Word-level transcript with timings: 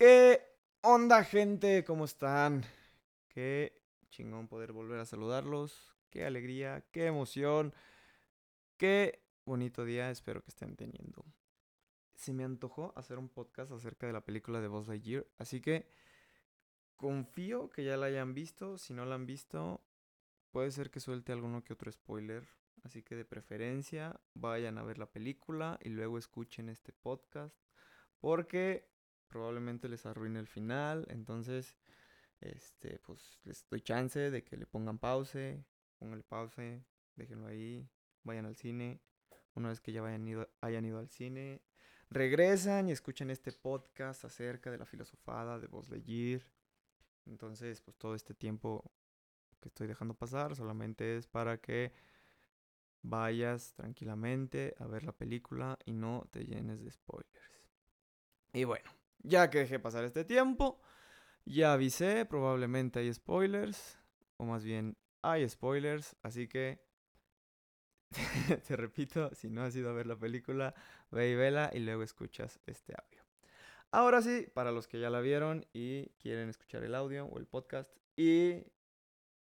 ¿Qué 0.00 0.40
onda, 0.80 1.22
gente? 1.24 1.84
¿Cómo 1.84 2.06
están? 2.06 2.64
Qué 3.28 3.82
chingón 4.08 4.48
poder 4.48 4.72
volver 4.72 4.98
a 4.98 5.04
saludarlos. 5.04 5.94
Qué 6.08 6.24
alegría, 6.24 6.86
qué 6.90 7.04
emoción. 7.04 7.74
Qué 8.78 9.22
bonito 9.44 9.84
día 9.84 10.10
espero 10.10 10.42
que 10.42 10.48
estén 10.48 10.74
teniendo. 10.74 11.26
Se 12.14 12.32
me 12.32 12.44
antojó 12.44 12.94
hacer 12.96 13.18
un 13.18 13.28
podcast 13.28 13.72
acerca 13.72 14.06
de 14.06 14.14
la 14.14 14.24
película 14.24 14.62
de 14.62 14.68
Buzz 14.68 14.88
Lightyear, 14.88 15.26
así 15.36 15.60
que 15.60 15.92
confío 16.96 17.68
que 17.68 17.84
ya 17.84 17.98
la 17.98 18.06
hayan 18.06 18.32
visto. 18.32 18.78
Si 18.78 18.94
no 18.94 19.04
la 19.04 19.16
han 19.16 19.26
visto, 19.26 19.84
puede 20.50 20.70
ser 20.70 20.90
que 20.90 21.00
suelte 21.00 21.32
alguno 21.32 21.62
que 21.62 21.74
otro 21.74 21.92
spoiler. 21.92 22.48
Así 22.84 23.02
que 23.02 23.16
de 23.16 23.26
preferencia 23.26 24.18
vayan 24.32 24.78
a 24.78 24.82
ver 24.82 24.96
la 24.96 25.12
película 25.12 25.78
y 25.82 25.90
luego 25.90 26.16
escuchen 26.16 26.70
este 26.70 26.94
podcast. 26.94 27.54
Porque 28.18 28.88
probablemente 29.30 29.88
les 29.88 30.04
arruine 30.04 30.38
el 30.38 30.46
final. 30.46 31.06
Entonces, 31.08 31.76
este, 32.40 32.98
pues 32.98 33.40
les 33.44 33.66
doy 33.68 33.80
chance 33.80 34.30
de 34.30 34.44
que 34.44 34.56
le 34.56 34.66
pongan 34.66 34.98
pause. 34.98 35.64
Pónganle 35.98 36.24
pause. 36.24 36.84
Déjenlo 37.16 37.46
ahí. 37.46 37.88
Vayan 38.24 38.44
al 38.44 38.56
cine. 38.56 39.00
Una 39.54 39.70
vez 39.70 39.80
que 39.80 39.92
ya 39.92 40.02
vayan 40.02 40.26
ido, 40.28 40.48
hayan 40.60 40.84
ido 40.84 40.98
al 40.98 41.08
cine. 41.08 41.62
Regresan 42.10 42.88
y 42.88 42.92
escuchen 42.92 43.30
este 43.30 43.52
podcast 43.52 44.24
acerca 44.24 44.70
de 44.70 44.78
la 44.78 44.84
filosofada 44.84 45.58
de 45.58 45.68
Buzz 45.68 45.88
Lightyear. 45.88 46.42
Entonces, 47.26 47.80
pues 47.82 47.96
todo 47.96 48.14
este 48.14 48.34
tiempo 48.34 48.90
que 49.60 49.68
estoy 49.68 49.86
dejando 49.86 50.14
pasar 50.14 50.56
solamente 50.56 51.16
es 51.16 51.26
para 51.26 51.58
que 51.58 51.92
vayas 53.02 53.74
tranquilamente 53.74 54.74
a 54.78 54.86
ver 54.86 55.04
la 55.04 55.12
película 55.12 55.78
y 55.84 55.92
no 55.92 56.26
te 56.30 56.44
llenes 56.44 56.82
de 56.82 56.90
spoilers. 56.90 57.50
Y 58.52 58.64
bueno, 58.64 58.90
ya 59.22 59.50
que 59.50 59.58
dejé 59.58 59.78
pasar 59.78 60.04
este 60.04 60.24
tiempo, 60.24 60.80
ya 61.44 61.72
avisé, 61.72 62.24
probablemente 62.26 63.00
hay 63.00 63.12
spoilers, 63.12 63.98
o 64.36 64.44
más 64.44 64.64
bien 64.64 64.96
hay 65.22 65.48
spoilers, 65.48 66.16
así 66.22 66.48
que 66.48 66.80
te 68.66 68.76
repito, 68.76 69.34
si 69.34 69.50
no 69.50 69.62
has 69.62 69.74
ido 69.76 69.90
a 69.90 69.92
ver 69.92 70.06
la 70.06 70.16
película, 70.16 70.74
ve 71.10 71.30
y 71.30 71.34
vela 71.34 71.70
y 71.72 71.80
luego 71.80 72.02
escuchas 72.02 72.60
este 72.66 72.94
audio. 72.94 73.22
Ahora 73.92 74.22
sí, 74.22 74.46
para 74.54 74.72
los 74.72 74.86
que 74.86 75.00
ya 75.00 75.10
la 75.10 75.20
vieron 75.20 75.66
y 75.72 76.10
quieren 76.20 76.48
escuchar 76.48 76.84
el 76.84 76.94
audio 76.94 77.26
o 77.26 77.38
el 77.38 77.46
podcast 77.46 77.90
y 78.16 78.64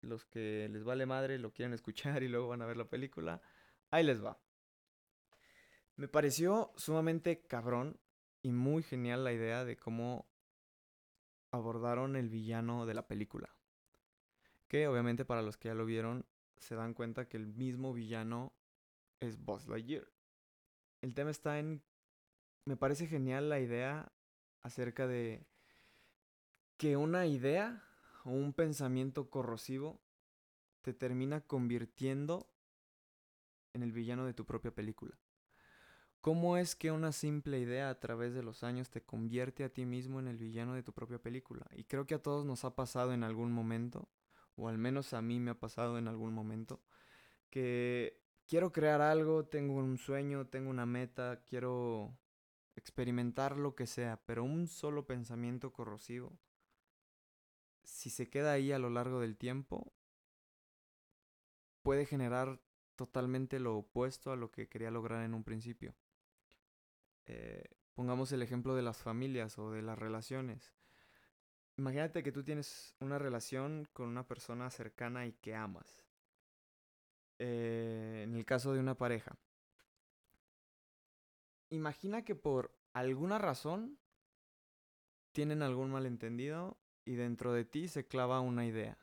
los 0.02 0.26
que 0.26 0.70
les 0.72 0.84
vale 0.84 1.06
madre 1.06 1.40
lo 1.40 1.52
quieren 1.52 1.74
escuchar 1.74 2.24
y 2.24 2.28
luego 2.28 2.48
van 2.48 2.62
a 2.62 2.66
ver 2.66 2.78
la 2.78 2.90
película, 2.90 3.42
ahí 3.92 4.04
les 4.04 4.24
va. 4.24 4.40
Me 5.96 6.08
pareció 6.08 6.72
sumamente 6.76 7.42
cabrón 7.48 8.00
y 8.48 8.54
muy 8.54 8.82
genial 8.82 9.26
la 9.26 9.34
idea 9.34 9.66
de 9.66 9.76
cómo 9.76 10.26
abordaron 11.52 12.16
el 12.16 12.30
villano 12.30 12.86
de 12.86 12.94
la 12.94 13.06
película. 13.06 13.54
Que 14.70 14.88
obviamente 14.88 15.26
para 15.26 15.42
los 15.42 15.58
que 15.58 15.68
ya 15.68 15.74
lo 15.74 15.86
vieron 15.86 16.26
se 16.56 16.76
dan 16.76 16.94
cuenta 16.94 17.28
que 17.28 17.36
el 17.36 17.46
mismo 17.46 17.94
villano 17.94 18.54
es 19.20 19.38
Buzz 19.44 19.68
Lightyear. 19.68 20.08
El 21.02 21.14
tema 21.14 21.30
está 21.30 21.60
en... 21.60 21.84
Me 22.64 22.78
parece 22.78 23.06
genial 23.06 23.50
la 23.50 23.60
idea 23.60 24.14
acerca 24.62 25.08
de 25.08 25.46
que 26.78 26.96
una 26.96 27.26
idea 27.26 27.84
o 28.24 28.30
un 28.30 28.54
pensamiento 28.54 29.30
corrosivo 29.30 30.00
te 30.84 30.94
termina 30.94 31.42
convirtiendo 31.42 32.50
en 33.74 33.84
el 33.84 33.92
villano 33.92 34.26
de 34.26 34.34
tu 34.34 34.46
propia 34.46 34.74
película. 34.74 35.20
¿Cómo 36.22 36.58
es 36.58 36.76
que 36.76 36.92
una 36.92 37.12
simple 37.12 37.60
idea 37.60 37.90
a 37.90 38.00
través 38.00 38.34
de 38.34 38.44
los 38.44 38.64
años 38.64 38.90
te 38.90 39.02
convierte 39.02 39.64
a 39.64 39.70
ti 39.70 39.86
mismo 39.86 40.20
en 40.20 40.28
el 40.28 40.38
villano 40.38 40.74
de 40.74 40.84
tu 40.84 40.94
propia 40.94 41.20
película? 41.20 41.66
Y 41.74 41.86
creo 41.86 42.06
que 42.06 42.16
a 42.16 42.22
todos 42.22 42.46
nos 42.46 42.66
ha 42.66 42.76
pasado 42.76 43.14
en 43.14 43.24
algún 43.24 43.52
momento, 43.52 44.10
o 44.56 44.68
al 44.68 44.78
menos 44.78 45.14
a 45.14 45.22
mí 45.22 45.40
me 45.40 45.52
ha 45.52 45.60
pasado 45.60 45.98
en 45.98 46.08
algún 46.08 46.34
momento, 46.34 46.82
que 47.50 48.22
quiero 48.48 48.72
crear 48.72 49.02
algo, 49.02 49.46
tengo 49.46 49.76
un 49.76 49.98
sueño, 49.98 50.48
tengo 50.48 50.70
una 50.70 50.86
meta, 50.86 51.44
quiero 51.46 52.18
experimentar 52.76 53.58
lo 53.58 53.76
que 53.76 53.88
sea, 53.88 54.22
pero 54.26 54.44
un 54.44 54.68
solo 54.68 55.08
pensamiento 55.08 55.72
corrosivo, 55.72 56.38
si 57.84 58.10
se 58.10 58.30
queda 58.30 58.52
ahí 58.52 58.72
a 58.72 58.80
lo 58.80 58.90
largo 58.90 59.22
del 59.22 59.38
tiempo, 59.38 59.94
puede 61.82 62.06
generar 62.06 62.60
totalmente 62.96 63.60
lo 63.60 63.78
opuesto 63.78 64.32
a 64.32 64.36
lo 64.36 64.52
que 64.52 64.68
quería 64.68 64.92
lograr 64.92 65.24
en 65.24 65.34
un 65.34 65.44
principio. 65.44 65.96
Eh, 67.28 67.64
pongamos 67.94 68.32
el 68.32 68.42
ejemplo 68.42 68.76
de 68.76 68.82
las 68.82 68.98
familias 68.98 69.58
o 69.60 69.72
de 69.72 69.82
las 69.82 70.00
relaciones. 70.00 70.74
Imagínate 71.78 72.24
que 72.24 72.32
tú 72.32 72.44
tienes 72.44 72.96
una 73.00 73.20
relación 73.20 73.88
con 73.94 74.08
una 74.08 74.28
persona 74.28 74.70
cercana 74.70 75.28
y 75.28 75.34
que 75.34 75.56
amas. 75.56 76.04
Eh, 77.40 78.22
en 78.24 78.34
el 78.34 78.46
caso 78.46 78.74
de 78.74 78.80
una 78.80 78.98
pareja. 78.98 79.38
Imagina 81.70 82.24
que 82.24 82.34
por 82.34 82.76
alguna 82.94 83.38
razón 83.38 84.00
tienen 85.34 85.62
algún 85.62 85.92
malentendido 85.92 86.80
y 87.06 87.16
dentro 87.16 87.54
de 87.54 87.66
ti 87.66 87.88
se 87.90 88.08
clava 88.08 88.40
una 88.40 88.66
idea. 88.66 88.98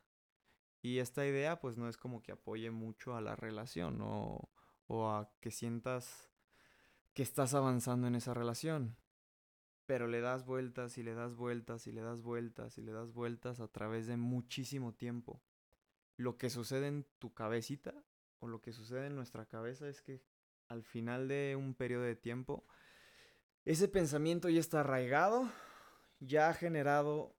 Y 0.83 0.99
esta 0.99 1.27
idea 1.27 1.61
pues 1.61 1.77
no 1.77 1.89
es 1.89 1.97
como 1.97 2.23
que 2.23 2.33
apoye 2.33 2.71
mucho 2.71 3.15
a 3.15 3.21
la 3.21 3.37
relación 3.37 4.01
o, 4.03 4.51
o 4.87 5.09
a 5.11 5.31
que 5.41 5.51
sientas 5.51 6.34
que 7.15 7.23
estás 7.23 7.55
avanzando 7.55 8.07
en 8.09 8.17
esa 8.17 8.35
relación. 8.35 8.97
Pero 9.87 10.09
le 10.09 10.21
das 10.21 10.45
vueltas 10.45 10.99
y 10.99 11.03
le 11.03 11.15
das 11.15 11.35
vueltas 11.37 11.87
y 11.87 11.93
le 11.93 12.03
das 12.03 12.23
vueltas 12.23 12.79
y 12.79 12.83
le 12.83 12.93
das 12.93 13.13
vueltas 13.13 13.61
a 13.61 13.69
través 13.69 14.07
de 14.07 14.17
muchísimo 14.17 14.95
tiempo. 14.95 15.43
Lo 16.17 16.37
que 16.37 16.51
sucede 16.51 16.89
en 16.89 17.07
tu 17.19 17.33
cabecita 17.33 17.95
o 18.41 18.49
lo 18.49 18.61
que 18.61 18.73
sucede 18.73 19.07
en 19.07 19.17
nuestra 19.17 19.47
cabeza 19.47 19.89
es 19.89 20.03
que 20.03 20.23
al 20.69 20.83
final 20.83 21.29
de 21.29 21.57
un 21.57 21.75
periodo 21.75 22.03
de 22.03 22.17
tiempo, 22.17 22.67
ese 23.65 23.89
pensamiento 23.89 24.49
ya 24.49 24.61
está 24.61 24.81
arraigado, 24.81 25.51
ya 26.21 26.49
ha 26.49 26.55
generado 26.55 27.37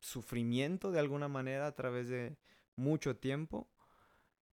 sufrimiento 0.00 0.90
de 0.90 0.98
alguna 0.98 1.28
manera 1.28 1.66
a 1.66 1.74
través 1.74 2.08
de 2.08 2.36
mucho 2.74 3.16
tiempo 3.16 3.70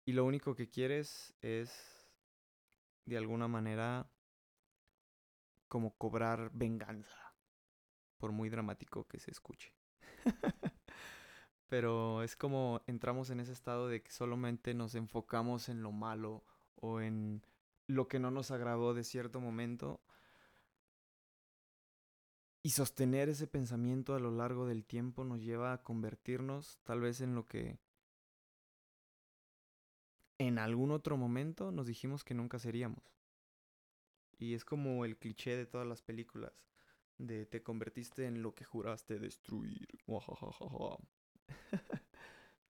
y 0.04 0.14
lo 0.14 0.26
único 0.26 0.56
que 0.56 0.70
quieres 0.70 1.36
es 1.42 1.72
de 3.06 3.18
alguna 3.18 3.48
manera 3.48 4.12
como 5.68 5.96
cobrar 5.98 6.52
venganza, 6.54 7.36
por 8.18 8.32
muy 8.32 8.50
dramático 8.50 9.08
que 9.08 9.20
se 9.20 9.32
escuche. 9.32 9.74
Pero 11.70 12.24
es 12.24 12.36
como 12.36 12.82
entramos 12.88 13.30
en 13.30 13.40
ese 13.40 13.52
estado 13.52 13.88
de 13.88 14.02
que 14.02 14.12
solamente 14.12 14.74
nos 14.74 14.96
enfocamos 14.96 15.70
en 15.70 15.84
lo 15.84 15.92
malo 15.92 16.46
o 16.76 17.02
en 17.02 17.44
lo 17.88 18.08
que 18.08 18.20
no 18.20 18.32
nos 18.32 18.52
agradó 18.52 18.94
de 18.94 19.04
cierto 19.04 19.42
momento. 19.42 20.02
Y 22.64 22.72
sostener 22.72 23.30
ese 23.30 23.48
pensamiento 23.48 24.16
a 24.16 24.20
lo 24.20 24.32
largo 24.32 24.66
del 24.66 24.86
tiempo 24.86 25.24
nos 25.24 25.42
lleva 25.42 25.74
a 25.74 25.84
convertirnos 25.84 26.80
tal 26.84 27.02
vez 27.02 27.22
en 27.22 27.36
lo 27.36 27.46
que 27.46 27.80
en 30.38 30.60
algún 30.60 30.92
otro 30.92 31.18
momento 31.18 31.72
nos 31.72 31.88
dijimos 31.88 32.24
que 32.24 32.34
nunca 32.34 32.60
seríamos. 32.60 33.17
Y 34.38 34.54
es 34.54 34.64
como 34.64 35.06
el 35.06 35.18
cliché 35.18 35.56
de 35.56 35.66
todas 35.66 35.88
las 35.88 36.02
películas. 36.02 36.54
De 37.18 37.46
te 37.46 37.64
convertiste 37.64 38.26
en 38.26 38.44
lo 38.44 38.54
que 38.54 38.64
juraste 38.64 39.20
destruir. 39.20 39.88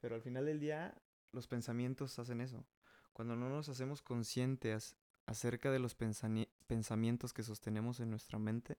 Pero 0.00 0.14
al 0.14 0.22
final 0.22 0.46
del 0.46 0.60
día, 0.60 0.94
los 1.32 1.48
pensamientos 1.48 2.18
hacen 2.18 2.40
eso. 2.40 2.64
Cuando 3.12 3.34
no 3.34 3.48
nos 3.48 3.68
hacemos 3.68 4.02
conscientes 4.02 4.96
acerca 5.26 5.72
de 5.72 5.80
los 5.80 5.96
pensamientos 5.96 7.32
que 7.32 7.42
sostenemos 7.42 7.98
en 7.98 8.10
nuestra 8.10 8.38
mente, 8.38 8.78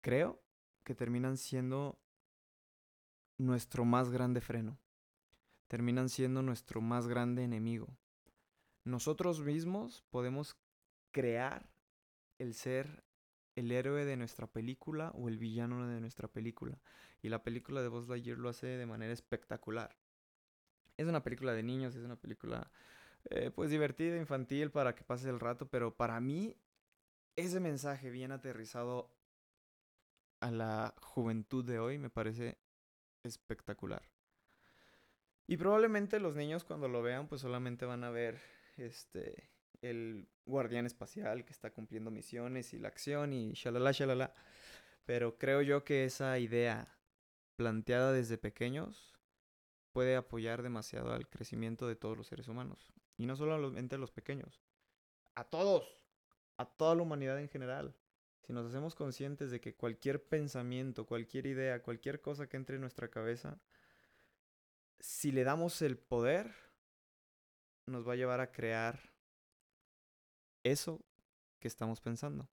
creo 0.00 0.42
que 0.82 0.94
terminan 0.94 1.36
siendo 1.36 2.00
nuestro 3.38 3.84
más 3.84 4.10
grande 4.10 4.40
freno. 4.40 4.78
Terminan 5.68 6.08
siendo 6.08 6.42
nuestro 6.42 6.80
más 6.80 7.06
grande 7.06 7.42
enemigo. 7.42 7.96
Nosotros 8.84 9.40
mismos 9.40 10.04
podemos 10.10 10.56
crear 11.10 11.73
el 12.38 12.54
ser 12.54 13.04
el 13.56 13.70
héroe 13.70 14.04
de 14.04 14.16
nuestra 14.16 14.46
película 14.46 15.10
o 15.14 15.28
el 15.28 15.38
villano 15.38 15.86
de 15.86 16.00
nuestra 16.00 16.28
película. 16.28 16.78
Y 17.22 17.28
la 17.28 17.42
película 17.42 17.82
de 17.82 17.88
Buzz 17.88 18.08
Lightyear 18.08 18.38
lo 18.38 18.48
hace 18.48 18.66
de 18.66 18.86
manera 18.86 19.12
espectacular. 19.12 19.96
Es 20.96 21.06
una 21.06 21.22
película 21.22 21.52
de 21.52 21.62
niños, 21.62 21.94
es 21.94 22.04
una 22.04 22.16
película 22.16 22.70
eh, 23.30 23.50
pues 23.50 23.70
divertida, 23.70 24.16
infantil, 24.16 24.70
para 24.70 24.94
que 24.94 25.04
pase 25.04 25.28
el 25.28 25.40
rato, 25.40 25.66
pero 25.68 25.96
para 25.96 26.20
mí 26.20 26.56
ese 27.36 27.60
mensaje 27.60 28.10
bien 28.10 28.32
aterrizado 28.32 29.10
a 30.40 30.50
la 30.50 30.94
juventud 31.00 31.64
de 31.64 31.78
hoy 31.78 31.98
me 31.98 32.10
parece 32.10 32.58
espectacular. 33.22 34.02
Y 35.46 35.56
probablemente 35.56 36.20
los 36.20 36.36
niños 36.36 36.64
cuando 36.64 36.88
lo 36.88 37.02
vean 37.02 37.28
pues 37.28 37.40
solamente 37.40 37.86
van 37.86 38.04
a 38.04 38.10
ver 38.10 38.40
este 38.76 39.53
el 39.84 40.28
guardián 40.46 40.86
espacial 40.86 41.44
que 41.44 41.52
está 41.52 41.70
cumpliendo 41.70 42.10
misiones 42.10 42.72
y 42.72 42.78
la 42.78 42.88
acción 42.88 43.32
y 43.32 43.52
shalala, 43.52 43.92
shalala. 43.92 44.34
Pero 45.04 45.38
creo 45.38 45.62
yo 45.62 45.84
que 45.84 46.04
esa 46.04 46.38
idea 46.38 46.96
planteada 47.56 48.12
desde 48.12 48.38
pequeños 48.38 49.14
puede 49.92 50.16
apoyar 50.16 50.62
demasiado 50.62 51.12
al 51.12 51.28
crecimiento 51.28 51.86
de 51.86 51.96
todos 51.96 52.16
los 52.16 52.26
seres 52.26 52.48
humanos. 52.48 52.92
Y 53.16 53.26
no 53.26 53.36
solamente 53.36 53.94
a 53.94 53.98
los 53.98 54.10
pequeños, 54.10 54.60
a 55.34 55.44
todos, 55.44 56.00
a 56.56 56.64
toda 56.64 56.94
la 56.94 57.02
humanidad 57.02 57.38
en 57.38 57.48
general. 57.48 57.94
Si 58.42 58.52
nos 58.52 58.66
hacemos 58.66 58.94
conscientes 58.94 59.50
de 59.50 59.60
que 59.60 59.74
cualquier 59.74 60.22
pensamiento, 60.22 61.06
cualquier 61.06 61.46
idea, 61.46 61.82
cualquier 61.82 62.20
cosa 62.20 62.48
que 62.48 62.56
entre 62.56 62.74
en 62.74 62.82
nuestra 62.82 63.08
cabeza, 63.08 63.60
si 64.98 65.32
le 65.32 65.44
damos 65.44 65.80
el 65.80 65.96
poder, 65.96 66.54
nos 67.86 68.06
va 68.06 68.14
a 68.14 68.16
llevar 68.16 68.40
a 68.40 68.50
crear 68.50 69.13
eso 70.64 71.04
que 71.60 71.68
estamos 71.68 72.00
pensando. 72.00 72.48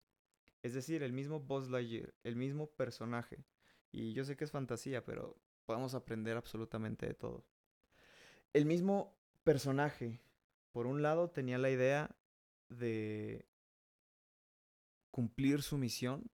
Es 0.61 0.73
decir, 0.73 1.01
el 1.01 1.13
mismo 1.13 1.39
Buzz 1.39 1.69
Lightyear, 1.69 2.13
el 2.23 2.35
mismo 2.35 2.67
personaje. 2.67 3.43
Y 3.91 4.13
yo 4.13 4.23
sé 4.23 4.37
que 4.37 4.43
es 4.43 4.51
fantasía, 4.51 5.03
pero 5.03 5.35
podemos 5.65 5.95
aprender 5.95 6.37
absolutamente 6.37 7.07
de 7.07 7.13
todo. 7.15 7.43
El 8.53 8.65
mismo 8.65 9.17
personaje, 9.43 10.21
por 10.71 10.85
un 10.85 11.01
lado, 11.01 11.29
tenía 11.29 11.57
la 11.57 11.71
idea 11.71 12.15
de 12.69 13.45
cumplir 15.09 15.63
su 15.63 15.77
misión. 15.77 16.29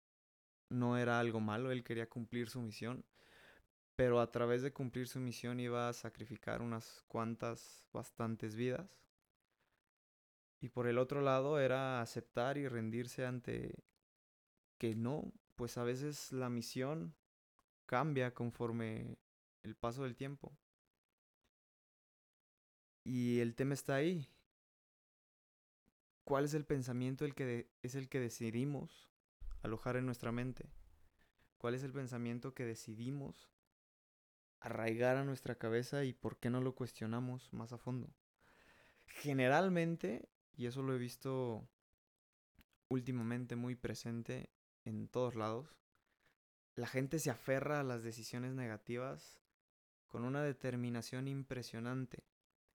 No 0.69 0.97
era 0.97 1.19
algo 1.19 1.41
malo, 1.41 1.73
él 1.73 1.85
quería 1.85 2.09
cumplir 2.09 2.49
su 2.49 2.61
misión. 2.61 3.05
Pero 3.97 4.21
a 4.21 4.31
través 4.31 4.63
de 4.63 4.73
cumplir 4.73 5.09
su 5.09 5.21
misión 5.21 5.61
iba 5.61 5.89
a 5.89 5.93
sacrificar 5.93 6.63
unas 6.63 7.05
cuantas, 7.09 7.87
bastantes 7.93 8.55
vidas. 8.55 8.89
Y 10.63 10.69
por 10.69 10.87
el 10.87 10.99
otro 10.99 11.23
lado 11.23 11.59
era 11.59 12.01
aceptar 12.01 12.57
y 12.57 12.69
rendirse 12.69 13.27
ante 13.27 13.83
que 14.79 14.95
no, 14.95 15.33
pues 15.57 15.77
a 15.77 15.83
veces 15.83 16.31
la 16.31 16.49
misión 16.49 17.17
cambia 17.85 18.33
conforme 18.33 19.19
el 19.65 19.75
paso 19.75 20.05
del 20.05 20.15
tiempo. 20.15 20.57
Y 23.03 23.41
el 23.41 23.57
tema 23.57 23.75
está 23.75 23.97
ahí. 23.97 24.29
¿Cuál 26.23 26.45
es 26.45 26.55
el 26.55 26.65
pensamiento 26.65 27.25
el 27.25 27.35
que 27.35 27.69
es 27.83 27.97
el 27.97 28.09
que 28.09 28.21
decidimos 28.21 29.11
alojar 29.63 29.97
en 29.97 30.07
nuestra 30.07 30.31
mente? 30.31 30.71
¿Cuál 31.59 31.75
es 31.75 31.83
el 31.83 31.93
pensamiento 31.93 32.55
que 32.55 32.65
decidimos 32.65 33.51
arraigar 34.61 35.17
a 35.17 35.25
nuestra 35.25 35.57
cabeza 35.57 36.05
y 36.05 36.13
por 36.13 36.39
qué 36.39 36.51
no 36.51 36.61
lo 36.61 36.77
cuestionamos 36.77 37.53
más 37.53 37.73
a 37.73 37.79
fondo? 37.79 38.15
Generalmente, 39.07 40.29
y 40.57 40.67
eso 40.67 40.83
lo 40.83 40.95
he 40.95 40.99
visto 40.99 41.69
últimamente 42.89 43.57
muy 43.57 43.75
presente 43.75 44.51
en 44.85 45.09
todos 45.09 45.35
lados, 45.35 45.77
la 46.75 46.87
gente 46.87 47.19
se 47.19 47.31
aferra 47.31 47.81
a 47.81 47.85
las 47.85 48.03
decisiones 48.03 48.55
negativas 48.55 49.41
con 50.09 50.25
una 50.25 50.43
determinación 50.43 51.29
impresionante, 51.29 52.25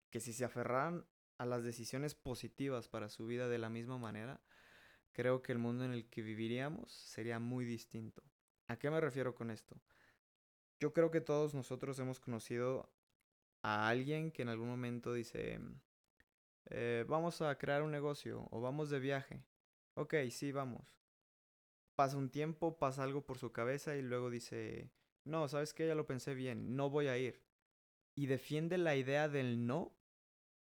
que 0.09 0.19
si 0.19 0.33
se 0.33 0.45
aferran 0.45 1.05
a 1.37 1.45
las 1.45 1.63
decisiones 1.63 2.15
positivas 2.15 2.87
para 2.87 3.09
su 3.09 3.25
vida 3.25 3.47
de 3.47 3.57
la 3.57 3.69
misma 3.69 3.97
manera, 3.97 4.41
creo 5.11 5.41
que 5.41 5.51
el 5.51 5.59
mundo 5.59 5.83
en 5.83 5.91
el 5.91 6.09
que 6.09 6.21
viviríamos 6.21 6.91
sería 6.91 7.39
muy 7.39 7.65
distinto. 7.65 8.23
¿A 8.67 8.77
qué 8.77 8.89
me 8.89 9.01
refiero 9.01 9.35
con 9.35 9.51
esto? 9.51 9.75
Yo 10.79 10.93
creo 10.93 11.11
que 11.11 11.21
todos 11.21 11.53
nosotros 11.53 11.99
hemos 11.99 12.19
conocido 12.19 12.89
a 13.61 13.87
alguien 13.87 14.31
que 14.31 14.41
en 14.41 14.49
algún 14.49 14.67
momento 14.67 15.13
dice, 15.13 15.59
eh, 16.67 17.05
vamos 17.07 17.41
a 17.41 17.57
crear 17.57 17.83
un 17.83 17.91
negocio 17.91 18.47
o 18.51 18.61
vamos 18.61 18.89
de 18.89 18.99
viaje. 18.99 19.43
Ok, 19.93 20.15
sí, 20.31 20.51
vamos. 20.51 20.97
Pasa 21.95 22.17
un 22.17 22.29
tiempo, 22.29 22.77
pasa 22.77 23.03
algo 23.03 23.25
por 23.25 23.37
su 23.37 23.51
cabeza 23.51 23.95
y 23.95 24.01
luego 24.01 24.29
dice, 24.29 24.91
no, 25.23 25.47
sabes 25.47 25.73
que 25.73 25.87
ya 25.87 25.95
lo 25.95 26.05
pensé 26.05 26.33
bien, 26.33 26.75
no 26.75 26.89
voy 26.89 27.07
a 27.07 27.17
ir. 27.17 27.41
Y 28.15 28.27
defiende 28.27 28.77
la 28.77 28.95
idea 28.95 29.29
del 29.29 29.65
no 29.65 29.95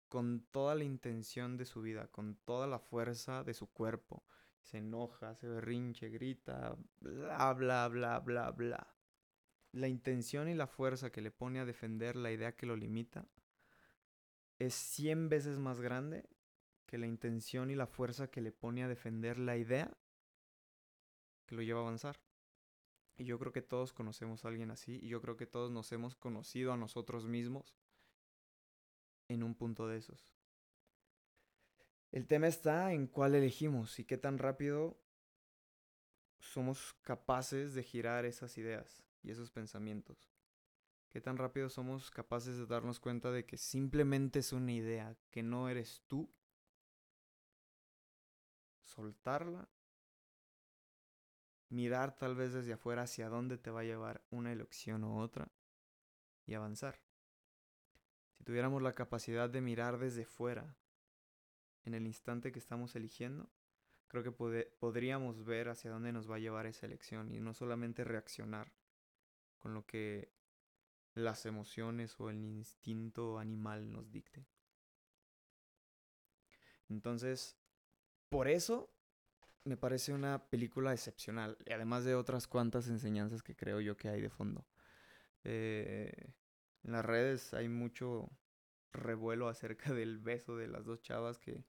con 0.09 0.45
toda 0.51 0.75
la 0.75 0.83
intención 0.83 1.57
de 1.57 1.65
su 1.65 1.81
vida, 1.81 2.07
con 2.07 2.35
toda 2.35 2.67
la 2.67 2.79
fuerza 2.79 3.43
de 3.43 3.53
su 3.53 3.71
cuerpo. 3.71 4.25
Se 4.61 4.79
enoja, 4.79 5.35
se 5.35 5.47
berrinche, 5.47 6.09
grita, 6.09 6.77
bla, 6.99 7.53
bla, 7.53 7.87
bla, 7.87 8.19
bla, 8.19 8.51
bla. 8.51 8.95
La 9.71 9.87
intención 9.87 10.49
y 10.49 10.55
la 10.55 10.67
fuerza 10.67 11.11
que 11.11 11.21
le 11.21 11.31
pone 11.31 11.59
a 11.59 11.65
defender 11.65 12.15
la 12.15 12.31
idea 12.31 12.55
que 12.55 12.65
lo 12.65 12.75
limita 12.75 13.27
es 14.59 14.73
cien 14.73 15.29
veces 15.29 15.59
más 15.59 15.79
grande 15.79 16.27
que 16.85 16.97
la 16.97 17.07
intención 17.07 17.69
y 17.69 17.75
la 17.75 17.87
fuerza 17.87 18.29
que 18.29 18.41
le 18.41 18.51
pone 18.51 18.83
a 18.83 18.87
defender 18.87 19.37
la 19.37 19.57
idea 19.57 19.97
que 21.45 21.55
lo 21.55 21.61
lleva 21.61 21.79
a 21.79 21.83
avanzar. 21.83 22.19
Y 23.17 23.25
yo 23.25 23.39
creo 23.39 23.51
que 23.51 23.61
todos 23.61 23.93
conocemos 23.93 24.45
a 24.45 24.49
alguien 24.49 24.69
así 24.69 24.99
y 25.01 25.09
yo 25.09 25.21
creo 25.21 25.37
que 25.37 25.47
todos 25.47 25.71
nos 25.71 25.91
hemos 25.91 26.15
conocido 26.15 26.71
a 26.71 26.77
nosotros 26.77 27.27
mismos 27.27 27.75
en 29.27 29.43
un 29.43 29.55
punto 29.55 29.87
de 29.87 29.97
esos. 29.97 30.31
El 32.11 32.27
tema 32.27 32.47
está 32.47 32.93
en 32.93 33.07
cuál 33.07 33.35
elegimos 33.35 33.99
y 33.99 34.05
qué 34.05 34.17
tan 34.17 34.37
rápido 34.37 34.97
somos 36.39 36.93
capaces 37.01 37.73
de 37.73 37.83
girar 37.83 38.25
esas 38.25 38.57
ideas 38.57 39.03
y 39.23 39.31
esos 39.31 39.51
pensamientos. 39.51 40.36
Qué 41.17 41.21
tan 41.21 41.37
rápido 41.37 41.67
somos 41.67 42.11
capaces 42.11 42.59
de 42.59 42.67
darnos 42.67 42.99
cuenta 42.99 43.31
de 43.31 43.43
que 43.43 43.57
simplemente 43.57 44.37
es 44.37 44.53
una 44.53 44.71
idea, 44.71 45.17
que 45.31 45.41
no 45.41 45.67
eres 45.67 46.03
tú. 46.07 46.31
Soltarla. 48.83 49.67
Mirar 51.69 52.15
tal 52.19 52.35
vez 52.35 52.53
desde 52.53 52.73
afuera 52.73 53.01
hacia 53.01 53.29
dónde 53.29 53.57
te 53.57 53.71
va 53.71 53.79
a 53.79 53.83
llevar 53.83 54.23
una 54.29 54.51
elección 54.51 55.03
u 55.03 55.19
otra. 55.19 55.51
Y 56.45 56.53
avanzar. 56.53 57.01
Si 58.33 58.43
tuviéramos 58.43 58.83
la 58.83 58.93
capacidad 58.93 59.49
de 59.49 59.61
mirar 59.61 59.97
desde 59.97 60.23
fuera 60.23 60.77
en 61.83 61.95
el 61.95 62.05
instante 62.05 62.51
que 62.51 62.59
estamos 62.59 62.95
eligiendo, 62.95 63.49
creo 64.07 64.21
que 64.21 64.31
podríamos 64.31 65.43
ver 65.45 65.69
hacia 65.69 65.89
dónde 65.89 66.11
nos 66.11 66.29
va 66.29 66.35
a 66.35 66.39
llevar 66.45 66.67
esa 66.67 66.85
elección 66.85 67.31
y 67.31 67.39
no 67.39 67.55
solamente 67.55 68.03
reaccionar 68.03 68.71
con 69.57 69.73
lo 69.73 69.83
que 69.87 70.36
las 71.17 71.45
emociones 71.45 72.19
o 72.19 72.29
el 72.29 72.43
instinto 72.43 73.39
animal 73.39 73.91
nos 73.91 74.11
dicte. 74.11 74.45
Entonces, 76.89 77.57
por 78.29 78.47
eso 78.47 78.89
me 79.63 79.77
parece 79.77 80.13
una 80.13 80.49
película 80.49 80.93
excepcional, 80.93 81.57
además 81.69 82.05
de 82.05 82.15
otras 82.15 82.47
cuantas 82.47 82.87
enseñanzas 82.87 83.43
que 83.43 83.55
creo 83.55 83.81
yo 83.81 83.97
que 83.97 84.09
hay 84.09 84.21
de 84.21 84.29
fondo. 84.29 84.65
Eh, 85.43 86.11
en 86.83 86.91
las 86.91 87.05
redes 87.05 87.53
hay 87.53 87.67
mucho 87.67 88.29
revuelo 88.93 89.49
acerca 89.49 89.93
del 89.93 90.19
beso 90.19 90.55
de 90.55 90.67
las 90.67 90.85
dos 90.85 91.01
chavas 91.01 91.39
que 91.39 91.65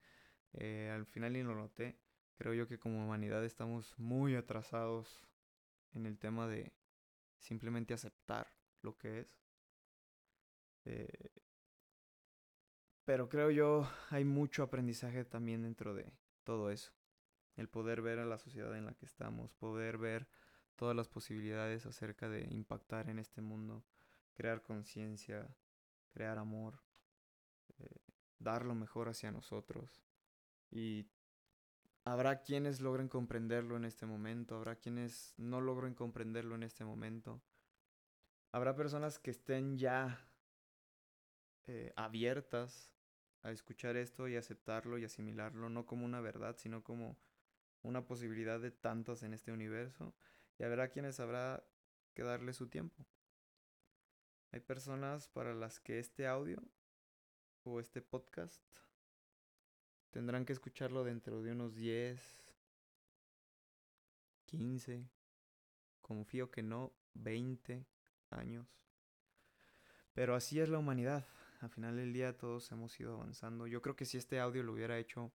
eh, 0.53 0.91
al 0.95 1.07
final 1.07 1.33
ni 1.33 1.43
lo 1.43 1.55
noté. 1.55 1.99
Creo 2.37 2.55
yo 2.55 2.69
que 2.69 2.79
como 2.79 3.05
humanidad 3.05 3.45
estamos 3.45 3.99
muy 3.99 4.37
atrasados 4.37 5.27
en 5.93 6.07
el 6.07 6.19
tema 6.19 6.47
de 6.47 6.73
simplemente 7.39 7.95
aceptar 7.95 8.47
lo 8.83 8.97
que 8.97 9.21
es. 9.21 9.48
Eh, 10.91 11.31
pero 13.05 13.29
creo 13.29 13.51
yo 13.51 13.87
hay 14.09 14.25
mucho 14.25 14.63
aprendizaje 14.63 15.25
también 15.25 15.63
dentro 15.63 15.95
de 15.95 16.11
todo 16.45 16.71
eso. 16.71 16.93
El 17.57 17.69
poder 17.69 18.01
ver 18.01 18.19
a 18.19 18.25
la 18.25 18.39
sociedad 18.39 18.75
en 18.75 18.87
la 18.87 18.95
que 18.95 19.05
estamos, 19.05 19.53
poder 19.53 19.99
ver 19.99 20.29
todas 20.77 20.97
las 20.97 21.09
posibilidades 21.09 21.85
acerca 21.85 22.31
de 22.31 22.49
impactar 22.51 23.11
en 23.11 23.19
este 23.19 23.43
mundo, 23.43 23.85
crear 24.33 24.63
conciencia, 24.63 25.55
crear 26.11 26.39
amor, 26.39 26.81
eh, 27.79 28.01
dar 28.39 28.65
lo 28.65 28.75
mejor 28.75 29.11
hacia 29.11 29.31
nosotros. 29.31 30.03
Y 30.71 31.07
habrá 32.05 32.41
quienes 32.41 32.81
logren 32.81 33.09
comprenderlo 33.09 33.77
en 33.77 33.85
este 33.85 34.07
momento, 34.07 34.57
habrá 34.57 34.77
quienes 34.77 35.35
no 35.37 35.61
logren 35.61 35.95
comprenderlo 35.95 36.55
en 36.55 36.63
este 36.63 36.85
momento. 36.85 37.43
Habrá 38.53 38.75
personas 38.75 39.19
que 39.19 39.33
estén 39.33 39.77
ya 39.77 40.28
eh, 41.69 41.93
abiertas 41.97 42.91
a 43.43 43.51
escuchar 43.51 43.97
esto 43.97 44.27
y 44.27 44.37
aceptarlo 44.37 44.99
y 44.99 45.05
asimilarlo, 45.05 45.69
no 45.69 45.87
como 45.87 46.05
una 46.05 46.21
verdad, 46.21 46.57
sino 46.59 46.83
como 46.83 47.19
una 47.83 48.07
posibilidad 48.07 48.59
de 48.59 48.71
tantas 48.71 49.23
en 49.23 49.35
este 49.35 49.53
universo. 49.53 50.15
Y 50.59 50.65
habrá 50.65 50.89
quienes 50.89 51.21
habrá 51.21 51.63
que 52.15 52.23
darle 52.23 52.53
su 52.53 52.69
tiempo. 52.69 53.07
Hay 54.51 54.61
personas 54.61 55.29
para 55.29 55.55
las 55.55 55.79
que 55.79 55.99
este 55.99 56.27
audio 56.27 56.63
o 57.65 57.81
este 57.81 58.01
podcast 58.01 58.65
tendrán 60.11 60.47
que 60.47 60.55
escucharlo 60.55 61.05
dentro 61.05 61.43
de 61.43 61.53
unos 61.53 61.75
10, 61.75 62.19
15, 64.47 65.07
confío 66.01 66.51
que 66.51 66.63
no, 66.63 66.95
20 67.13 67.87
años. 68.31 68.67
Pero 70.15 70.35
así 70.35 70.59
es 70.59 70.71
la 70.71 70.79
humanidad. 70.79 71.27
Al 71.61 71.71
final 71.71 71.97
del 71.97 72.13
día 72.13 72.37
todos 72.37 72.71
hemos 72.71 72.99
ido 73.01 73.15
avanzando. 73.15 73.67
Yo 73.67 73.83
creo 73.83 73.97
que 73.97 74.05
si 74.05 74.17
este 74.17 74.39
audio 74.39 74.63
lo 74.63 74.73
hubiera 74.73 74.99
hecho 74.99 75.33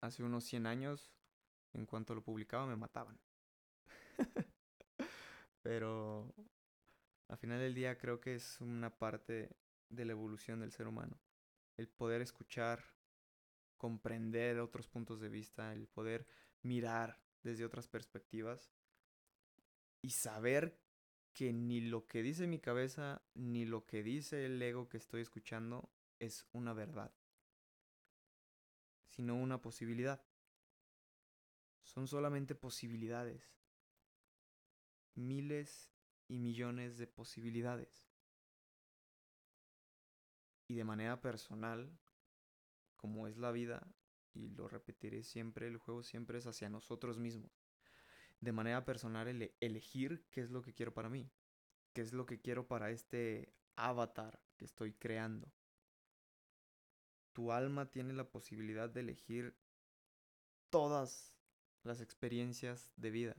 hace 0.00 0.22
unos 0.22 0.44
100 0.44 0.66
años, 0.66 1.14
en 1.72 1.86
cuanto 1.86 2.14
lo 2.14 2.22
publicaba 2.22 2.66
me 2.66 2.76
mataban. 2.76 3.18
Pero 5.62 6.34
al 7.28 7.38
final 7.38 7.58
del 7.58 7.74
día 7.74 7.96
creo 7.96 8.20
que 8.20 8.34
es 8.34 8.60
una 8.60 8.98
parte 8.98 9.56
de 9.88 10.04
la 10.04 10.12
evolución 10.12 10.60
del 10.60 10.72
ser 10.72 10.86
humano. 10.86 11.18
El 11.78 11.88
poder 11.88 12.20
escuchar, 12.20 12.84
comprender 13.78 14.60
otros 14.60 14.88
puntos 14.88 15.20
de 15.20 15.30
vista, 15.30 15.72
el 15.72 15.88
poder 15.88 16.26
mirar 16.62 17.18
desde 17.42 17.64
otras 17.64 17.88
perspectivas 17.88 18.70
y 20.02 20.10
saber 20.10 20.83
que 21.34 21.52
ni 21.52 21.80
lo 21.80 22.06
que 22.06 22.22
dice 22.22 22.46
mi 22.46 22.60
cabeza 22.60 23.20
ni 23.34 23.64
lo 23.64 23.84
que 23.84 24.02
dice 24.02 24.46
el 24.46 24.62
ego 24.62 24.88
que 24.88 24.96
estoy 24.96 25.20
escuchando 25.20 25.90
es 26.20 26.46
una 26.52 26.72
verdad, 26.72 27.12
sino 29.08 29.34
una 29.34 29.60
posibilidad. 29.60 30.24
Son 31.82 32.06
solamente 32.06 32.54
posibilidades. 32.54 33.52
Miles 35.16 35.90
y 36.28 36.38
millones 36.38 36.98
de 36.98 37.06
posibilidades. 37.08 38.08
Y 40.68 40.74
de 40.74 40.84
manera 40.84 41.20
personal, 41.20 41.98
como 42.96 43.26
es 43.26 43.36
la 43.36 43.52
vida, 43.52 43.86
y 44.32 44.48
lo 44.48 44.66
repetiré 44.66 45.22
siempre, 45.22 45.66
el 45.66 45.78
juego 45.78 46.02
siempre 46.02 46.38
es 46.38 46.46
hacia 46.46 46.68
nosotros 46.68 47.18
mismos. 47.18 47.63
De 48.44 48.52
manera 48.52 48.84
personal, 48.84 49.26
elegir 49.58 50.26
qué 50.30 50.42
es 50.42 50.50
lo 50.50 50.60
que 50.60 50.74
quiero 50.74 50.92
para 50.92 51.08
mí, 51.08 51.30
qué 51.94 52.02
es 52.02 52.12
lo 52.12 52.26
que 52.26 52.42
quiero 52.42 52.68
para 52.68 52.90
este 52.90 53.54
avatar 53.74 54.38
que 54.58 54.66
estoy 54.66 54.92
creando. 54.92 55.50
Tu 57.32 57.52
alma 57.52 57.90
tiene 57.90 58.12
la 58.12 58.28
posibilidad 58.28 58.90
de 58.90 59.00
elegir 59.00 59.56
todas 60.68 61.34
las 61.84 62.02
experiencias 62.02 62.92
de 62.96 63.10
vida. 63.10 63.36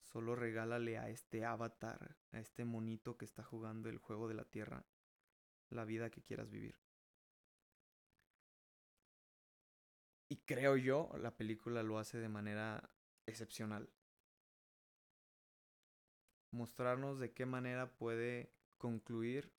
Solo 0.00 0.34
regálale 0.34 0.96
a 0.96 1.10
este 1.10 1.44
avatar, 1.44 2.16
a 2.30 2.40
este 2.40 2.64
monito 2.64 3.18
que 3.18 3.26
está 3.26 3.42
jugando 3.42 3.90
el 3.90 3.98
juego 3.98 4.28
de 4.28 4.34
la 4.34 4.46
tierra, 4.46 4.86
la 5.68 5.84
vida 5.84 6.08
que 6.08 6.22
quieras 6.22 6.48
vivir. 6.48 6.80
Y 10.30 10.38
creo 10.38 10.78
yo, 10.78 11.10
la 11.18 11.36
película 11.36 11.82
lo 11.82 11.98
hace 11.98 12.16
de 12.16 12.30
manera 12.30 12.90
excepcional. 13.26 13.88
Mostrarnos 16.50 17.18
de 17.18 17.32
qué 17.32 17.46
manera 17.46 17.90
puede 17.96 18.52
concluir 18.78 19.52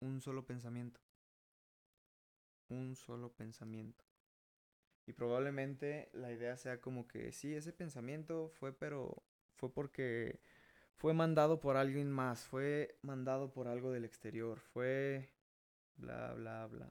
un 0.00 0.20
solo 0.20 0.46
pensamiento. 0.46 1.00
Un 2.68 2.94
solo 2.96 3.32
pensamiento. 3.32 4.04
Y 5.06 5.12
probablemente 5.12 6.10
la 6.12 6.32
idea 6.32 6.56
sea 6.56 6.80
como 6.80 7.06
que 7.06 7.32
sí, 7.32 7.54
ese 7.54 7.72
pensamiento 7.72 8.48
fue 8.48 8.72
pero 8.72 9.22
fue 9.54 9.72
porque 9.72 10.40
fue 10.96 11.14
mandado 11.14 11.60
por 11.60 11.76
alguien 11.76 12.10
más, 12.10 12.46
fue 12.46 12.98
mandado 13.02 13.52
por 13.52 13.68
algo 13.68 13.92
del 13.92 14.04
exterior, 14.04 14.60
fue 14.60 15.30
bla, 15.96 16.34
bla, 16.34 16.66
bla. 16.66 16.90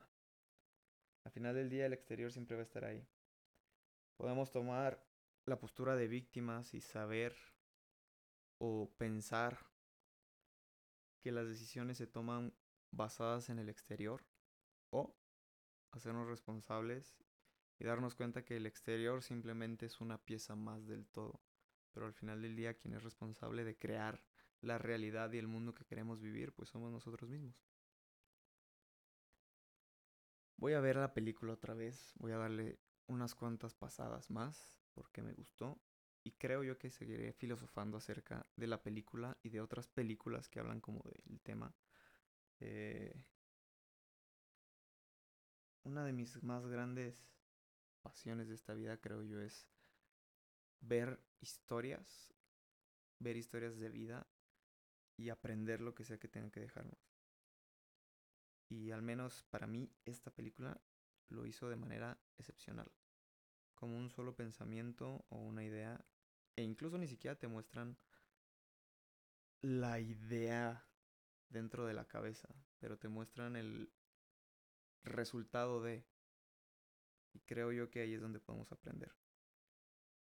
Al 1.26 1.32
final 1.32 1.56
del 1.56 1.70
día 1.70 1.88
el 1.88 1.94
exterior 1.94 2.32
siempre 2.32 2.56
va 2.56 2.62
a 2.62 2.66
estar 2.66 2.86
ahí. 2.86 3.06
Podemos 4.16 4.52
tomar 4.52 5.04
la 5.46 5.60
postura 5.60 5.96
de 5.96 6.08
víctimas 6.08 6.74
y 6.74 6.82
saber 6.82 7.36
o 8.58 8.92
pensar 8.98 9.58
que 11.22 11.32
las 11.32 11.48
decisiones 11.48 11.98
se 11.98 12.08
toman 12.08 12.54
basadas 12.92 13.50
en 13.50 13.60
el 13.60 13.70
exterior 13.70 14.26
o 14.90 15.16
hacernos 15.92 16.28
responsables 16.28 17.18
y 17.80 17.84
darnos 17.84 18.16
cuenta 18.16 18.46
que 18.46 18.58
el 18.58 18.66
exterior 18.66 19.22
simplemente 19.22 19.86
es 19.86 20.02
una 20.02 20.18
pieza 20.24 20.56
más 20.56 20.88
del 20.88 21.08
todo 21.08 21.42
pero 21.96 22.06
al 22.08 22.14
final 22.14 22.42
del 22.42 22.58
día 22.58 22.74
quien 22.74 22.94
es 22.94 23.04
responsable 23.04 23.64
de 23.64 23.78
crear 23.78 24.22
la 24.60 24.78
realidad 24.78 25.32
y 25.32 25.38
el 25.38 25.48
mundo 25.48 25.74
que 25.74 25.86
queremos 25.86 26.20
vivir, 26.20 26.52
pues 26.54 26.68
somos 26.68 26.92
nosotros 26.92 27.30
mismos. 27.30 27.56
Voy 30.58 30.74
a 30.74 30.82
ver 30.82 30.98
la 30.98 31.14
película 31.14 31.54
otra 31.54 31.74
vez, 31.74 32.14
voy 32.18 32.34
a 32.34 32.38
darle 32.38 32.80
unas 33.08 33.34
cuantas 33.34 33.74
pasadas 33.74 34.30
más 34.30 34.76
porque 34.96 35.22
me 35.22 35.34
gustó 35.34 35.80
y 36.24 36.32
creo 36.32 36.64
yo 36.64 36.80
que 36.80 36.90
seguiré 36.90 37.34
filosofando 37.34 37.98
acerca 37.98 38.48
de 38.56 38.66
la 38.66 38.82
película 38.82 39.38
y 39.44 39.50
de 39.50 39.62
otras 39.62 39.88
películas 39.88 40.50
que 40.50 40.60
hablan 40.60 40.82
como 40.82 41.04
del 41.04 41.40
tema. 41.42 41.76
Eh, 42.60 43.14
una 45.84 46.04
de 46.04 46.14
mis 46.14 46.42
más 46.42 46.66
grandes 46.66 47.32
pasiones 48.02 48.48
de 48.48 48.56
esta 48.56 48.74
vida 48.74 48.98
creo 48.98 49.22
yo 49.24 49.40
es 49.40 49.68
ver 50.80 51.20
historias, 51.42 52.34
ver 53.20 53.38
historias 53.38 53.78
de 53.78 53.90
vida 53.90 54.28
y 55.18 55.30
aprender 55.30 55.82
lo 55.82 55.94
que 55.94 56.06
sea 56.06 56.18
que 56.18 56.28
tenga 56.28 56.50
que 56.50 56.60
dejarnos. 56.60 57.14
Y 58.68 58.90
al 58.90 59.04
menos 59.04 59.44
para 59.52 59.68
mí 59.68 59.92
esta 60.06 60.32
película 60.32 60.82
lo 61.30 61.46
hizo 61.46 61.70
de 61.70 61.76
manera 61.76 62.20
excepcional. 62.38 62.92
Como 63.76 63.98
un 63.98 64.10
solo 64.10 64.36
pensamiento 64.36 65.26
o 65.30 65.38
una 65.38 65.64
idea. 65.64 66.04
E 66.56 66.64
incluso 66.64 66.98
ni 66.98 67.08
siquiera 67.08 67.38
te 67.38 67.48
muestran 67.48 67.98
la 69.62 70.00
idea 70.00 70.88
dentro 71.50 71.86
de 71.86 71.94
la 71.94 72.08
cabeza. 72.08 72.50
Pero 72.80 72.98
te 72.98 73.08
muestran 73.08 73.56
el 73.56 73.92
resultado 75.04 75.82
de. 75.82 76.06
Y 77.34 77.42
creo 77.42 77.72
yo 77.72 77.90
que 77.92 78.02
ahí 78.02 78.14
es 78.14 78.22
donde 78.22 78.40
podemos 78.40 78.72
aprender. 78.72 79.14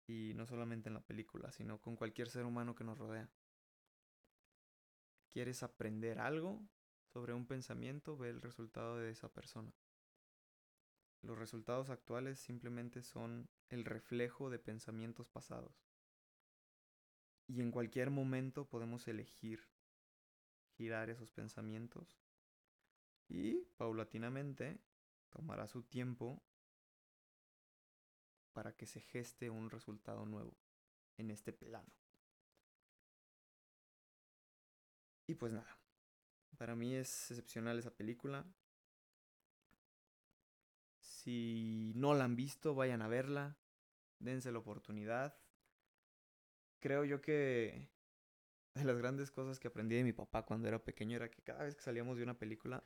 Y 0.07 0.33
no 0.35 0.45
solamente 0.45 0.89
en 0.89 0.95
la 0.95 1.05
película, 1.05 1.51
sino 1.51 1.79
con 1.81 1.95
cualquier 1.95 2.29
ser 2.29 2.45
humano 2.45 2.75
que 2.75 2.83
nos 2.83 2.97
rodea. 2.97 3.29
¿Quieres 5.29 5.63
aprender 5.63 6.19
algo 6.19 6.61
sobre 7.05 7.33
un 7.33 7.47
pensamiento? 7.47 8.17
Ve 8.17 8.29
el 8.29 8.41
resultado 8.41 8.97
de 8.97 9.11
esa 9.11 9.31
persona. 9.31 9.73
Los 11.21 11.37
resultados 11.37 11.89
actuales 11.89 12.39
simplemente 12.39 13.03
son 13.03 13.49
el 13.69 13.85
reflejo 13.85 14.49
de 14.49 14.59
pensamientos 14.59 15.29
pasados. 15.29 15.85
Y 17.47 17.61
en 17.61 17.71
cualquier 17.71 18.09
momento 18.09 18.67
podemos 18.67 19.07
elegir 19.07 19.67
girar 20.77 21.09
esos 21.09 21.31
pensamientos 21.31 22.17
y 23.27 23.65
paulatinamente 23.77 24.79
tomará 25.29 25.67
su 25.67 25.83
tiempo 25.83 26.41
para 28.53 28.75
que 28.75 28.85
se 28.85 28.99
geste 28.99 29.49
un 29.49 29.69
resultado 29.69 30.25
nuevo 30.25 30.57
en 31.17 31.31
este 31.31 31.53
plano. 31.53 31.91
Y 35.27 35.35
pues 35.35 35.53
nada, 35.53 35.77
para 36.57 36.75
mí 36.75 36.95
es 36.95 37.31
excepcional 37.31 37.79
esa 37.79 37.95
película. 37.95 38.45
Si 41.23 41.91
no 41.95 42.13
la 42.13 42.23
han 42.23 42.35
visto, 42.35 42.73
vayan 42.73 43.01
a 43.01 43.07
verla, 43.07 43.57
dense 44.19 44.51
la 44.51 44.59
oportunidad. 44.59 45.37
Creo 46.79 47.05
yo 47.05 47.21
que 47.21 47.89
de 48.73 48.83
las 48.85 48.97
grandes 48.97 49.29
cosas 49.29 49.59
que 49.59 49.67
aprendí 49.67 49.95
de 49.95 50.03
mi 50.03 50.13
papá 50.13 50.45
cuando 50.45 50.67
era 50.67 50.83
pequeño 50.83 51.15
era 51.15 51.29
que 51.29 51.41
cada 51.43 51.63
vez 51.63 51.75
que 51.75 51.81
salíamos 51.81 52.17
de 52.17 52.23
una 52.23 52.39
película 52.39 52.83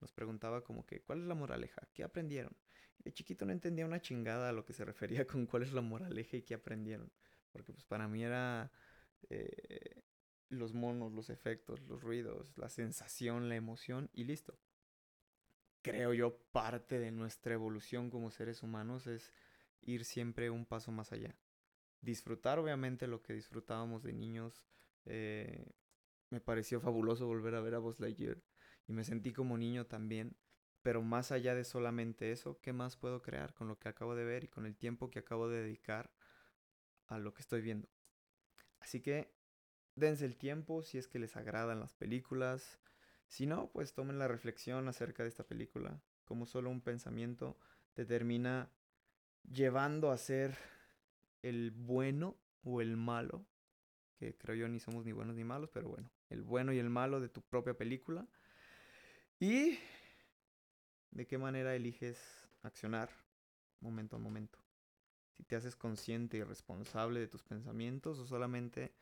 nos 0.00 0.12
preguntaba 0.12 0.62
como 0.62 0.84
que, 0.84 1.00
¿cuál 1.00 1.20
es 1.20 1.26
la 1.26 1.34
moraleja? 1.34 1.88
¿Qué 1.94 2.04
aprendieron? 2.04 2.54
de 2.98 3.12
chiquito 3.12 3.46
no 3.46 3.52
entendía 3.52 3.86
una 3.86 4.00
chingada 4.00 4.48
a 4.48 4.52
lo 4.52 4.64
que 4.64 4.72
se 4.72 4.84
refería 4.84 5.26
con 5.26 5.46
cuál 5.46 5.62
es 5.62 5.72
la 5.72 5.80
moraleja 5.80 6.36
y 6.36 6.42
qué 6.42 6.54
aprendieron. 6.54 7.10
Porque 7.52 7.72
pues 7.72 7.84
para 7.84 8.08
mí 8.08 8.22
era 8.22 8.70
eh, 9.30 10.02
los 10.48 10.74
monos, 10.74 11.12
los 11.12 11.30
efectos, 11.30 11.80
los 11.82 12.02
ruidos, 12.02 12.52
la 12.56 12.68
sensación, 12.68 13.48
la 13.48 13.56
emoción 13.56 14.10
y 14.12 14.24
listo. 14.24 14.58
Creo 15.90 16.14
yo 16.14 16.36
parte 16.52 16.98
de 16.98 17.10
nuestra 17.10 17.54
evolución 17.54 18.10
como 18.10 18.30
seres 18.30 18.62
humanos 18.62 19.06
es 19.06 19.32
ir 19.82 20.04
siempre 20.04 20.50
un 20.50 20.66
paso 20.66 20.92
más 20.92 21.12
allá. 21.12 21.34
Disfrutar 22.00 22.58
obviamente 22.58 23.06
lo 23.06 23.22
que 23.22 23.32
disfrutábamos 23.32 24.02
de 24.02 24.12
niños. 24.12 24.64
Eh, 25.04 25.66
me 26.30 26.40
pareció 26.40 26.80
fabuloso 26.80 27.26
volver 27.26 27.54
a 27.54 27.60
ver 27.60 27.74
a 27.74 27.78
Buzz 27.78 28.00
Lightyear 28.00 28.38
y 28.86 28.92
me 28.92 29.04
sentí 29.04 29.32
como 29.32 29.56
niño 29.56 29.86
también 29.86 30.36
pero 30.82 31.02
más 31.02 31.32
allá 31.32 31.54
de 31.54 31.64
solamente 31.64 32.32
eso, 32.32 32.60
¿qué 32.60 32.72
más 32.72 32.96
puedo 32.96 33.20
crear 33.20 33.52
con 33.54 33.68
lo 33.68 33.78
que 33.78 33.88
acabo 33.88 34.14
de 34.14 34.24
ver 34.24 34.44
y 34.44 34.48
con 34.48 34.66
el 34.66 34.76
tiempo 34.76 35.10
que 35.10 35.18
acabo 35.18 35.48
de 35.48 35.62
dedicar 35.62 36.10
a 37.08 37.18
lo 37.18 37.34
que 37.34 37.42
estoy 37.42 37.60
viendo? 37.60 37.88
Así 38.80 39.00
que 39.00 39.34
dense 39.96 40.24
el 40.24 40.36
tiempo 40.36 40.82
si 40.82 40.98
es 40.98 41.08
que 41.08 41.18
les 41.18 41.36
agradan 41.36 41.80
las 41.80 41.94
películas. 41.94 42.78
Si 43.28 43.46
no, 43.46 43.70
pues 43.70 43.94
tomen 43.94 44.18
la 44.18 44.26
reflexión 44.26 44.88
acerca 44.88 45.22
de 45.22 45.28
esta 45.28 45.44
película. 45.44 46.00
Como 46.24 46.46
solo 46.46 46.70
un 46.70 46.80
pensamiento 46.80 47.56
te 47.94 48.04
termina 48.04 48.70
llevando 49.48 50.10
a 50.10 50.16
ser 50.16 50.56
el 51.42 51.70
bueno 51.70 52.36
o 52.62 52.80
el 52.80 52.96
malo. 52.96 53.46
Que 54.18 54.36
creo 54.36 54.56
yo 54.56 54.68
ni 54.68 54.80
somos 54.80 55.04
ni 55.04 55.12
buenos 55.12 55.36
ni 55.36 55.44
malos, 55.44 55.70
pero 55.70 55.88
bueno, 55.88 56.10
el 56.28 56.42
bueno 56.42 56.72
y 56.72 56.78
el 56.78 56.90
malo 56.90 57.20
de 57.20 57.28
tu 57.28 57.42
propia 57.42 57.74
película. 57.74 58.26
Y 59.38 59.78
de 61.12 61.26
qué 61.26 61.38
manera 61.38 61.76
eliges 61.76 62.18
accionar 62.62 63.10
momento 63.80 64.16
a 64.16 64.18
momento. 64.18 64.58
Si 65.36 65.44
te 65.44 65.54
haces 65.54 65.76
consciente 65.76 66.38
y 66.38 66.42
responsable 66.42 67.20
de 67.20 67.28
tus 67.28 67.44
pensamientos 67.44 68.18
o 68.18 68.26
solamente 68.26 68.92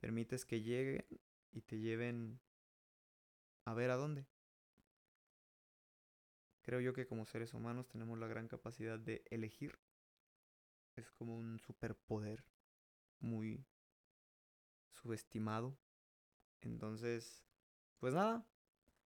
Permites 0.00 0.44
que 0.44 0.62
lleguen 0.62 1.04
y 1.50 1.62
te 1.62 1.78
lleven 1.78 2.40
a 3.68 3.74
ver 3.74 3.90
a 3.90 3.96
dónde. 3.96 4.26
Creo 6.62 6.80
yo 6.80 6.94
que 6.94 7.06
como 7.06 7.26
seres 7.26 7.52
humanos 7.52 7.86
tenemos 7.88 8.18
la 8.18 8.26
gran 8.26 8.48
capacidad 8.48 8.98
de 8.98 9.22
elegir. 9.30 9.78
Es 10.96 11.10
como 11.12 11.36
un 11.36 11.58
superpoder 11.60 12.44
muy 13.20 13.66
subestimado. 14.92 15.76
Entonces, 16.60 17.44
pues 17.98 18.14
nada, 18.14 18.46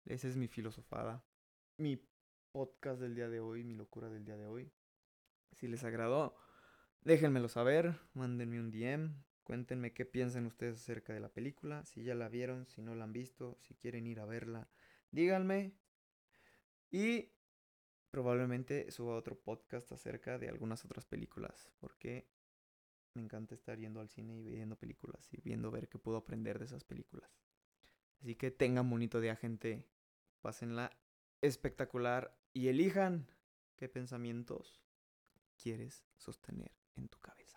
esa 0.06 0.28
es 0.28 0.36
mi 0.36 0.48
filosofada, 0.48 1.24
mi 1.78 2.04
podcast 2.52 3.00
del 3.00 3.16
día 3.16 3.30
de 3.30 3.40
hoy, 3.40 3.64
mi 3.64 3.76
locura 3.76 4.10
del 4.10 4.26
día 4.26 4.38
de 4.38 4.48
hoy. 4.48 4.72
Si 5.54 5.68
les 5.68 5.84
agradó, 5.84 6.36
déjenmelo 7.02 7.50
saber, 7.50 8.00
mándenme 8.14 8.60
un 8.60 8.72
DM, 8.72 9.14
cuéntenme 9.50 9.94
qué 9.94 10.06
piensan 10.06 10.46
ustedes 10.46 10.76
acerca 10.76 11.12
de 11.12 11.20
la 11.20 11.34
película, 11.34 11.84
si 11.84 12.04
ya 12.04 12.14
la 12.14 12.30
vieron, 12.30 12.68
si 12.68 12.84
no 12.84 12.94
la 12.94 13.06
han 13.06 13.14
visto, 13.14 13.58
si 13.62 13.74
quieren 13.74 14.06
ir 14.06 14.20
a 14.20 14.26
verla, 14.28 14.70
díganme. 15.10 15.74
Y 16.92 17.32
probablemente 18.12 18.92
suba 18.92 19.16
otro 19.16 19.40
podcast 19.40 19.92
acerca 19.92 20.38
de 20.38 20.50
algunas 20.50 20.86
otras 20.86 21.08
películas, 21.08 21.68
porque 21.80 22.30
me 23.16 23.24
encanta 23.24 23.56
estar 23.56 23.80
yendo 23.80 24.00
al 24.02 24.10
cine 24.10 24.40
y 24.40 24.52
viendo 24.52 24.76
películas 24.76 25.28
y 25.34 25.42
viendo 25.42 25.72
ver 25.72 25.90
qué 25.90 25.98
puedo 25.98 26.18
aprender 26.18 26.60
de 26.60 26.66
esas 26.66 26.84
películas. 26.84 27.42
Así 28.22 28.36
que 28.36 28.52
tengan 28.52 28.88
bonito 28.88 29.20
día, 29.20 29.36
gente. 29.36 29.84
Pásenla 30.42 30.92
espectacular 31.42 32.38
y 32.54 32.68
elijan 32.68 33.26
qué 33.78 33.90
pensamientos 33.90 34.80
quieres 35.58 36.06
sostener 36.18 36.72
en 36.96 37.10
tu 37.10 37.18
cabeza. 37.18 37.49